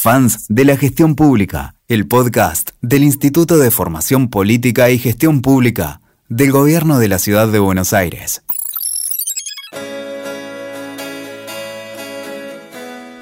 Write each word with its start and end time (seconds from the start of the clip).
fans 0.00 0.46
de 0.48 0.64
la 0.64 0.78
gestión 0.78 1.14
pública, 1.14 1.74
el 1.86 2.08
podcast 2.08 2.70
del 2.80 3.02
Instituto 3.02 3.58
de 3.58 3.70
Formación 3.70 4.30
Política 4.30 4.88
y 4.88 4.98
Gestión 4.98 5.42
Pública 5.42 6.00
del 6.30 6.52
Gobierno 6.52 6.98
de 6.98 7.08
la 7.08 7.18
Ciudad 7.18 7.48
de 7.48 7.58
Buenos 7.58 7.92
Aires. 7.92 8.42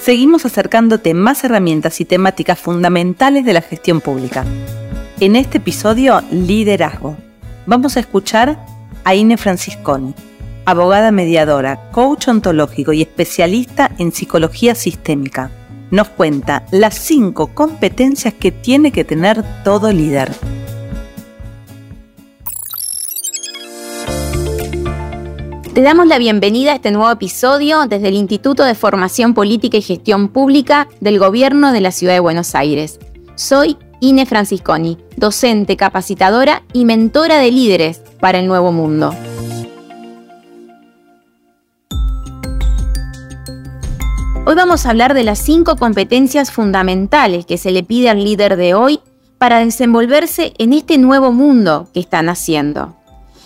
Seguimos 0.00 0.46
acercándote 0.46 1.12
más 1.12 1.42
herramientas 1.42 2.00
y 2.00 2.04
temáticas 2.04 2.60
fundamentales 2.60 3.44
de 3.44 3.52
la 3.52 3.62
gestión 3.62 4.00
pública. 4.00 4.44
En 5.18 5.34
este 5.34 5.58
episodio, 5.58 6.22
Liderazgo. 6.30 7.16
Vamos 7.66 7.96
a 7.96 8.00
escuchar 8.00 8.64
a 9.02 9.16
Ine 9.16 9.36
Francisconi, 9.38 10.14
abogada 10.66 11.10
mediadora, 11.10 11.90
coach 11.90 12.28
ontológico 12.28 12.92
y 12.92 13.02
especialista 13.02 13.90
en 13.98 14.12
psicología 14.12 14.76
sistémica. 14.76 15.50
Nos 15.90 16.08
cuenta 16.08 16.64
las 16.70 16.94
cinco 16.94 17.48
competencias 17.48 18.32
que 18.34 18.52
tiene 18.52 18.92
que 18.92 19.04
tener 19.04 19.44
todo 19.64 19.90
líder. 19.90 20.32
Te 25.74 25.82
damos 25.82 26.06
la 26.06 26.18
bienvenida 26.18 26.72
a 26.72 26.74
este 26.76 26.92
nuevo 26.92 27.10
episodio 27.10 27.86
desde 27.86 28.08
el 28.08 28.14
Instituto 28.14 28.64
de 28.64 28.74
Formación 28.76 29.34
Política 29.34 29.78
y 29.78 29.82
Gestión 29.82 30.28
Pública 30.28 30.88
del 31.00 31.18
Gobierno 31.18 31.72
de 31.72 31.80
la 31.80 31.90
Ciudad 31.90 32.14
de 32.14 32.20
Buenos 32.20 32.54
Aires. 32.54 33.00
Soy 33.34 33.76
Ine 34.00 34.26
Francisconi, 34.26 34.98
docente, 35.16 35.76
capacitadora 35.76 36.62
y 36.72 36.84
mentora 36.84 37.38
de 37.38 37.50
líderes 37.50 38.00
para 38.20 38.38
el 38.38 38.46
nuevo 38.46 38.70
mundo. 38.70 39.12
Hoy 44.46 44.54
vamos 44.54 44.86
a 44.86 44.90
hablar 44.90 45.12
de 45.12 45.22
las 45.22 45.38
cinco 45.38 45.76
competencias 45.76 46.50
fundamentales 46.50 47.44
que 47.44 47.58
se 47.58 47.70
le 47.70 47.82
pide 47.82 48.08
al 48.08 48.24
líder 48.24 48.56
de 48.56 48.72
hoy 48.72 49.00
para 49.36 49.58
desenvolverse 49.58 50.54
en 50.56 50.72
este 50.72 50.96
nuevo 50.96 51.30
mundo 51.30 51.88
que 51.92 52.00
están 52.00 52.30
haciendo. 52.30 52.96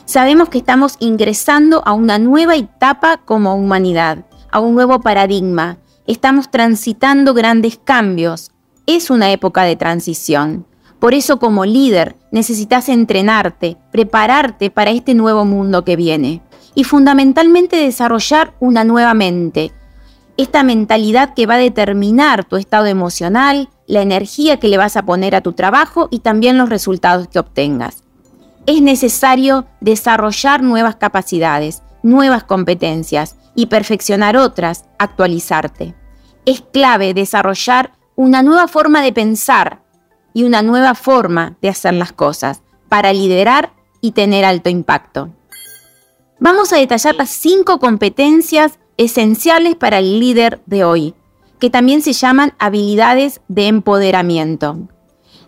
Sabemos 0.05 0.51
que 0.51 0.59
estamos 0.59 0.97
ingresando 1.01 1.83
a 1.85 1.93
una 1.95 2.21
nueva 2.21 2.55
etapa 2.55 3.17
como 3.19 3.57
humanidad, 3.57 4.25
a 4.53 4.61
un 4.61 4.77
nuevo 4.77 5.01
paradigma. 5.01 5.79
Estamos 6.07 6.51
transitando 6.51 7.35
grandes 7.35 7.79
cambios. 7.83 8.53
Es 8.87 9.11
una 9.11 9.33
época 9.33 9.65
de 9.65 9.75
transición. 9.75 10.65
Por 11.01 11.13
eso 11.13 11.41
como 11.41 11.65
líder 11.65 12.17
necesitas 12.31 12.89
entrenarte, 12.89 13.77
prepararte 13.91 14.71
para 14.71 14.93
este 14.93 15.15
nuevo 15.15 15.45
mundo 15.45 15.85
que 15.85 15.97
viene 15.97 16.41
y 16.77 16.85
fundamentalmente 16.85 17.77
desarrollar 17.77 18.55
una 18.61 18.85
nueva 18.85 19.13
mente. 19.13 19.73
Esta 20.37 20.63
mentalidad 20.63 21.35
que 21.35 21.47
va 21.47 21.55
a 21.55 21.59
determinar 21.59 22.45
tu 22.45 22.57
estado 22.57 22.87
emocional, 22.87 23.69
la 23.87 24.03
energía 24.03 24.59
que 24.59 24.69
le 24.69 24.79
vas 24.79 24.97
a 24.97 25.05
poner 25.05 25.35
a 25.35 25.41
tu 25.41 25.53
trabajo 25.53 26.09
y 26.11 26.21
también 26.21 26.59
los 26.59 26.69
resultados 26.69 27.29
que 27.29 27.39
obtengas. 27.39 28.03
Es 28.67 28.81
necesario 28.81 29.67
desarrollar 29.81 30.63
nuevas 30.63 30.97
capacidades, 30.97 31.83
nuevas 32.03 32.45
competencias 32.45 33.37
y 33.55 33.67
perfeccionar 33.67 34.37
otras, 34.37 34.87
actualizarte. 34.99 35.95
Es 36.47 36.63
clave 36.73 37.15
desarrollar 37.15 37.93
una 38.17 38.43
nueva 38.43 38.69
forma 38.69 39.03
de 39.03 39.13
pensar, 39.13 39.85
y 40.35 40.43
una 40.43 40.61
nueva 40.61 40.95
forma 40.95 41.57
de 41.63 41.71
hacer 41.71 41.95
las 41.95 42.13
cosas 42.13 42.61
para 42.91 43.13
liderar 43.13 43.73
y 44.03 44.13
tener 44.13 44.45
alto 44.45 44.69
impacto. 44.69 45.31
Vamos 46.41 46.73
a 46.73 46.77
detallar 46.77 47.15
las 47.15 47.31
cinco 47.31 47.79
competencias 47.79 48.79
esenciales 48.97 49.75
para 49.75 49.99
el 49.99 50.21
líder 50.21 50.61
de 50.67 50.85
hoy, 50.85 51.15
que 51.59 51.71
también 51.71 52.03
se 52.03 52.13
llaman 52.13 52.55
habilidades 52.59 53.41
de 53.49 53.69
empoderamiento. 53.69 54.89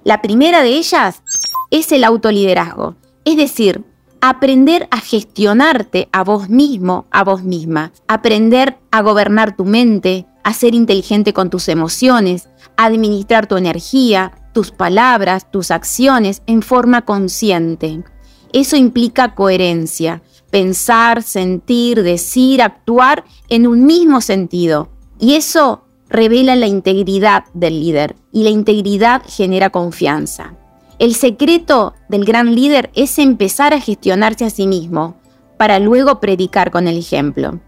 La 0.05 0.22
primera 0.22 0.62
de 0.62 0.70
ellas 0.70 1.22
es 1.70 1.91
el 1.92 2.05
autoliderazgo, 2.05 2.97
es 3.24 3.36
decir, 3.36 3.84
aprender 4.20 4.89
a 4.91 5.00
gestionarte 5.00 6.08
a 6.12 6.24
vos 6.24 6.48
mismo, 6.48 7.07
a 7.11 7.24
vos 7.24 7.42
misma, 7.42 7.92
aprender 8.08 8.79
a 8.90 9.02
gobernar 9.02 9.57
tu 9.57 9.64
mente, 9.64 10.27
a 10.42 10.52
ser 10.52 10.74
inteligente 10.74 11.33
con 11.33 11.51
tus 11.51 11.68
emociones, 11.68 12.48
a 12.77 12.84
administrar 12.84 13.46
tu 13.46 13.57
energía, 13.57 14.33
tus 14.52 14.70
palabras, 14.70 15.51
tus 15.51 15.70
acciones 15.70 16.42
en 16.46 16.63
forma 16.63 17.02
consciente. 17.02 18.05
Eso 18.52 18.77
implica 18.77 19.34
coherencia, 19.34 20.23
pensar, 20.51 21.23
sentir, 21.23 22.02
decir, 22.02 22.62
actuar 22.62 23.24
en 23.48 23.67
un 23.67 23.84
mismo 23.84 24.20
sentido. 24.20 24.89
Y 25.18 25.34
eso 25.34 25.84
revela 26.08 26.57
la 26.57 26.67
integridad 26.67 27.45
del 27.55 27.80
líder 27.80 28.17
y 28.33 28.45
la 28.45 28.51
integridad 28.51 29.23
genera 29.27 29.70
confianza. 29.70 30.55
El 30.98 31.14
secreto 31.14 31.95
del 32.08 32.24
gran 32.24 32.55
líder 32.55 32.90
es 32.95 33.18
empezar 33.18 33.74
a 33.74 33.80
gestionarse 33.80 34.45
a 34.45 34.51
sí 34.51 34.67
mismo 34.67 35.17
para 35.58 35.79
luego 35.79 36.20
predicar 36.20 36.70
con 36.70 36.89
el 36.89 36.96
ejemplo. 36.96 37.61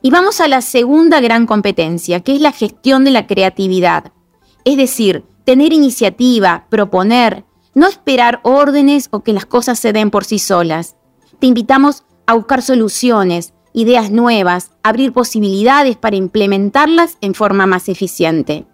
Y 0.00 0.10
vamos 0.10 0.40
a 0.40 0.48
la 0.48 0.62
segunda 0.62 1.20
gran 1.20 1.46
competencia, 1.46 2.20
que 2.20 2.34
es 2.34 2.40
la 2.40 2.52
gestión 2.52 3.04
de 3.04 3.10
la 3.10 3.26
creatividad. 3.26 4.12
Es 4.64 4.76
decir, 4.76 5.24
tener 5.44 5.72
iniciativa, 5.72 6.66
proponer, 6.70 7.44
no 7.74 7.88
esperar 7.88 8.40
órdenes 8.42 9.08
o 9.10 9.22
que 9.22 9.32
las 9.32 9.46
cosas 9.46 9.78
se 9.78 9.92
den 9.92 10.10
por 10.10 10.24
sí 10.24 10.38
solas. 10.38 10.96
Te 11.38 11.46
invitamos 11.46 12.04
a 12.32 12.34
buscar 12.34 12.62
soluciones, 12.62 13.52
ideas 13.74 14.10
nuevas, 14.10 14.70
abrir 14.82 15.12
posibilidades 15.12 15.96
para 15.96 16.16
implementarlas 16.16 17.18
en 17.20 17.34
forma 17.34 17.66
más 17.66 17.88
eficiente. 17.88 18.66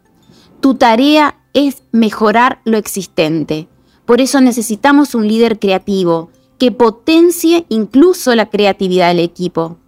Tu 0.60 0.74
tarea 0.74 1.40
es 1.54 1.82
mejorar 1.92 2.60
lo 2.64 2.78
existente. 2.78 3.68
Por 4.06 4.20
eso 4.20 4.40
necesitamos 4.40 5.14
un 5.14 5.26
líder 5.26 5.58
creativo 5.58 6.30
que 6.58 6.72
potencie 6.72 7.66
incluso 7.68 8.34
la 8.34 8.48
creatividad 8.48 9.08
del 9.08 9.20
equipo. 9.20 9.78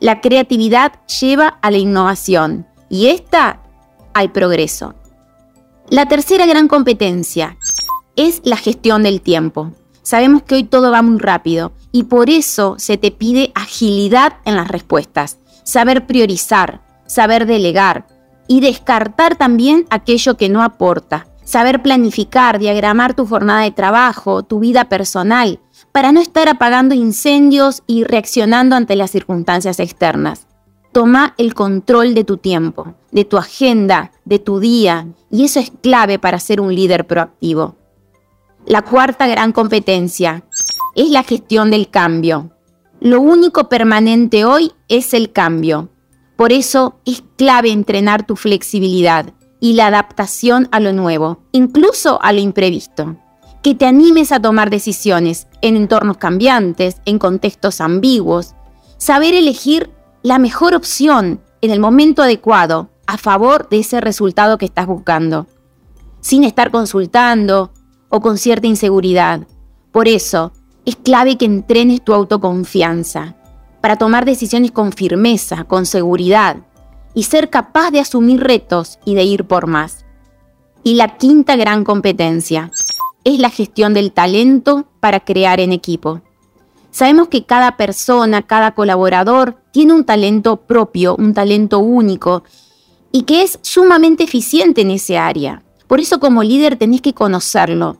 La 0.00 0.20
creatividad 0.20 1.04
lleva 1.06 1.48
a 1.48 1.70
la 1.70 1.78
innovación 1.78 2.66
y 2.88 3.08
esta 3.08 3.62
al 4.14 4.32
progreso. 4.32 4.94
La 5.90 6.06
tercera 6.06 6.46
gran 6.46 6.66
competencia 6.66 7.58
es 8.16 8.40
la 8.44 8.56
gestión 8.56 9.02
del 9.02 9.20
tiempo. 9.20 9.72
Sabemos 10.08 10.42
que 10.42 10.54
hoy 10.54 10.64
todo 10.64 10.90
va 10.90 11.02
muy 11.02 11.18
rápido 11.18 11.72
y 11.92 12.04
por 12.04 12.30
eso 12.30 12.76
se 12.78 12.96
te 12.96 13.10
pide 13.10 13.52
agilidad 13.54 14.38
en 14.46 14.56
las 14.56 14.68
respuestas, 14.68 15.36
saber 15.64 16.06
priorizar, 16.06 16.80
saber 17.06 17.44
delegar 17.44 18.06
y 18.46 18.60
descartar 18.60 19.36
también 19.36 19.84
aquello 19.90 20.38
que 20.38 20.48
no 20.48 20.62
aporta, 20.62 21.26
saber 21.44 21.82
planificar, 21.82 22.58
diagramar 22.58 23.12
tu 23.12 23.26
jornada 23.26 23.60
de 23.60 23.70
trabajo, 23.70 24.42
tu 24.44 24.60
vida 24.60 24.88
personal, 24.88 25.60
para 25.92 26.10
no 26.10 26.22
estar 26.22 26.48
apagando 26.48 26.94
incendios 26.94 27.82
y 27.86 28.04
reaccionando 28.04 28.76
ante 28.76 28.96
las 28.96 29.10
circunstancias 29.10 29.78
externas. 29.78 30.46
Toma 30.90 31.34
el 31.36 31.52
control 31.52 32.14
de 32.14 32.24
tu 32.24 32.38
tiempo, 32.38 32.94
de 33.12 33.26
tu 33.26 33.36
agenda, 33.36 34.12
de 34.24 34.38
tu 34.38 34.58
día, 34.58 35.06
y 35.30 35.44
eso 35.44 35.60
es 35.60 35.70
clave 35.82 36.18
para 36.18 36.38
ser 36.38 36.62
un 36.62 36.74
líder 36.74 37.06
proactivo. 37.06 37.77
La 38.66 38.82
cuarta 38.82 39.26
gran 39.26 39.52
competencia 39.52 40.44
es 40.94 41.10
la 41.10 41.22
gestión 41.22 41.70
del 41.70 41.88
cambio. 41.90 42.50
Lo 43.00 43.20
único 43.20 43.68
permanente 43.68 44.44
hoy 44.44 44.72
es 44.88 45.14
el 45.14 45.32
cambio. 45.32 45.88
Por 46.36 46.52
eso 46.52 47.00
es 47.04 47.22
clave 47.36 47.70
entrenar 47.70 48.26
tu 48.26 48.36
flexibilidad 48.36 49.32
y 49.60 49.74
la 49.74 49.86
adaptación 49.86 50.68
a 50.70 50.80
lo 50.80 50.92
nuevo, 50.92 51.40
incluso 51.52 52.20
a 52.22 52.32
lo 52.32 52.40
imprevisto. 52.40 53.16
Que 53.62 53.74
te 53.74 53.86
animes 53.86 54.32
a 54.32 54.40
tomar 54.40 54.70
decisiones 54.70 55.46
en 55.62 55.76
entornos 55.76 56.16
cambiantes, 56.16 57.00
en 57.06 57.18
contextos 57.18 57.80
ambiguos. 57.80 58.54
Saber 58.98 59.34
elegir 59.34 59.90
la 60.22 60.38
mejor 60.38 60.74
opción 60.74 61.40
en 61.60 61.70
el 61.70 61.80
momento 61.80 62.22
adecuado 62.22 62.90
a 63.06 63.16
favor 63.16 63.68
de 63.68 63.78
ese 63.78 64.00
resultado 64.00 64.58
que 64.58 64.66
estás 64.66 64.86
buscando, 64.86 65.46
sin 66.20 66.44
estar 66.44 66.70
consultando 66.70 67.72
o 68.08 68.20
con 68.20 68.38
cierta 68.38 68.66
inseguridad. 68.66 69.46
Por 69.92 70.08
eso, 70.08 70.52
es 70.84 70.96
clave 70.96 71.36
que 71.36 71.44
entrenes 71.44 72.02
tu 72.02 72.14
autoconfianza 72.14 73.36
para 73.80 73.96
tomar 73.96 74.24
decisiones 74.24 74.70
con 74.70 74.92
firmeza, 74.92 75.64
con 75.64 75.86
seguridad 75.86 76.56
y 77.14 77.24
ser 77.24 77.50
capaz 77.50 77.90
de 77.90 78.00
asumir 78.00 78.40
retos 78.40 78.98
y 79.04 79.14
de 79.14 79.24
ir 79.24 79.44
por 79.44 79.66
más. 79.66 80.04
Y 80.82 80.94
la 80.94 81.16
quinta 81.16 81.56
gran 81.56 81.84
competencia 81.84 82.70
es 83.24 83.38
la 83.38 83.50
gestión 83.50 83.94
del 83.94 84.12
talento 84.12 84.86
para 85.00 85.20
crear 85.20 85.60
en 85.60 85.72
equipo. 85.72 86.22
Sabemos 86.90 87.28
que 87.28 87.44
cada 87.44 87.76
persona, 87.76 88.42
cada 88.42 88.74
colaborador 88.74 89.62
tiene 89.72 89.92
un 89.92 90.04
talento 90.04 90.56
propio, 90.56 91.14
un 91.16 91.34
talento 91.34 91.78
único 91.80 92.44
y 93.12 93.22
que 93.22 93.42
es 93.42 93.58
sumamente 93.62 94.24
eficiente 94.24 94.80
en 94.80 94.92
ese 94.92 95.18
área. 95.18 95.62
Por 95.88 96.00
eso 96.00 96.20
como 96.20 96.44
líder 96.44 96.76
tenés 96.76 97.00
que 97.00 97.14
conocerlo, 97.14 97.98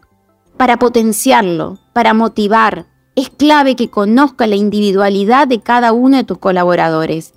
para 0.56 0.79
potenciarlo, 0.79 1.79
para 1.93 2.14
motivar. 2.14 2.87
Es 3.17 3.31
clave 3.31 3.75
que 3.75 3.90
conozca 3.90 4.46
la 4.46 4.56
individualidad 4.56 5.49
de 5.49 5.61
cada 5.61 5.93
uno 5.93 6.19
de 6.19 6.25
tus 6.25 6.38
colaboradores. 6.38 7.35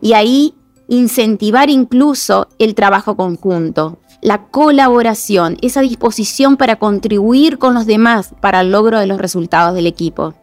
Y 0.00 0.12
ahí 0.12 0.54
incentivar 0.88 1.70
incluso 1.70 2.48
el 2.58 2.74
trabajo 2.74 3.16
conjunto, 3.16 3.98
la 4.22 4.46
colaboración, 4.46 5.56
esa 5.60 5.80
disposición 5.80 6.56
para 6.56 6.76
contribuir 6.76 7.58
con 7.58 7.74
los 7.74 7.86
demás 7.86 8.34
para 8.40 8.60
el 8.60 8.70
logro 8.70 8.98
de 8.98 9.06
los 9.06 9.18
resultados 9.18 9.74
del 9.74 9.86
equipo. 9.86 10.34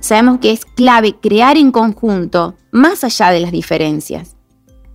Sabemos 0.00 0.40
que 0.40 0.52
es 0.52 0.64
clave 0.64 1.14
crear 1.14 1.56
en 1.56 1.70
conjunto, 1.70 2.54
más 2.72 3.04
allá 3.04 3.30
de 3.30 3.40
las 3.40 3.52
diferencias. 3.52 4.36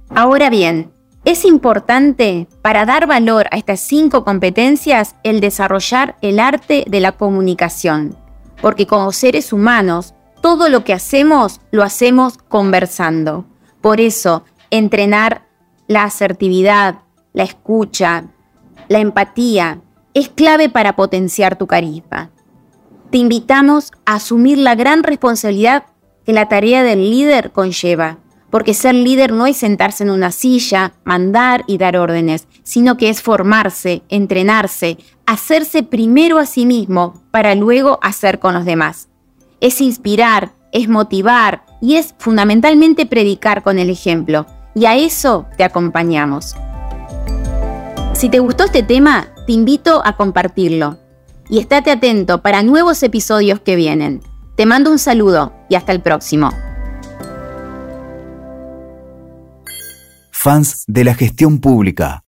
Ahora 0.10 0.50
bien, 0.50 0.92
es 1.27 1.44
importante 1.44 2.47
para 2.62 2.85
dar 2.85 3.06
valor 3.06 3.47
a 3.51 3.57
estas 3.57 3.81
cinco 3.81 4.24
competencias 4.24 5.15
el 5.24 5.41
desarrollar 5.41 6.15
el 6.21 6.39
arte 6.39 6.85
de 6.88 7.01
la 7.01 7.12
comunicación, 7.12 8.15
porque 8.62 8.88
como 8.88 9.12
seres 9.12 9.51
humanos, 9.51 10.13
todo 10.41 10.69
lo 10.69 10.85
que 10.85 10.94
hacemos 10.94 11.59
lo 11.69 11.83
hacemos 11.83 12.38
conversando. 12.38 13.44
Por 13.81 14.00
eso, 14.00 14.45
entrenar 14.71 15.41
la 15.89 16.06
asertividad, 16.06 17.00
la 17.33 17.44
escucha, 17.44 18.24
la 18.88 19.00
empatía, 19.00 19.81
es 20.13 20.29
clave 20.29 20.69
para 20.69 20.95
potenciar 20.95 21.57
tu 21.57 21.68
carisma. 21.68 22.31
Te 23.12 23.18
invitamos 23.18 23.91
a 24.06 24.15
asumir 24.15 24.59
la 24.59 24.75
gran 24.75 25.03
responsabilidad 25.03 25.88
que 26.25 26.31
la 26.31 26.47
tarea 26.47 26.83
del 26.83 27.09
líder 27.09 27.51
conlleva, 27.51 28.19
porque 28.50 28.74
ser 28.74 28.96
líder 28.96 29.32
no 29.34 29.46
es 29.46 29.58
sentarse 29.58 30.04
en 30.04 30.10
una 30.10 30.32
silla, 30.32 30.94
mandar 31.04 31.64
y 31.68 31.78
dar 31.78 31.98
órdenes, 31.98 32.48
sino 32.64 32.98
que 32.98 33.10
es 33.10 33.22
formarse, 33.22 34.04
entrenarse, 34.10 34.98
hacerse 35.26 35.84
primero 35.84 36.38
a 36.38 36.46
sí 36.46 36.66
mismo 36.66 37.22
para 37.32 37.56
luego 37.56 38.00
hacer 38.02 38.40
con 38.40 38.54
los 38.54 38.66
demás. 38.66 39.10
Es 39.60 39.82
inspirar, 39.82 40.54
es 40.72 40.88
motivar 40.88 41.66
y 41.82 41.96
es 41.96 42.16
fundamentalmente 42.18 43.06
predicar 43.06 43.64
con 43.64 43.80
el 43.80 43.90
ejemplo, 43.90 44.46
y 44.74 44.86
a 44.86 44.96
eso 44.96 45.48
te 45.58 45.64
acompañamos. 45.64 46.56
Si 48.14 48.30
te 48.30 48.40
gustó 48.40 48.66
este 48.66 48.84
tema, 48.84 49.28
te 49.46 49.54
invito 49.54 50.02
a 50.06 50.16
compartirlo 50.16 50.98
y 51.50 51.60
estate 51.60 51.92
atento 51.92 52.42
para 52.42 52.64
nuevos 52.64 53.02
episodios 53.04 53.60
que 53.60 53.76
vienen. 53.76 54.22
Te 54.56 54.66
mando 54.66 54.92
un 54.92 55.00
saludo 55.00 55.54
y 55.70 55.76
hasta 55.76 55.92
el 55.92 56.02
próximo. 56.02 56.50
Fans 60.39 60.84
de 60.88 61.04
la 61.04 61.16
gestión 61.16 61.57
pública 61.57 62.16